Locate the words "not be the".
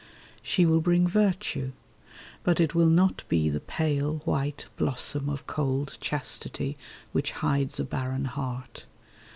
2.89-3.59